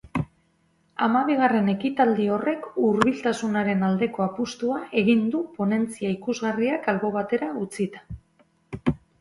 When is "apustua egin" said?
4.27-5.23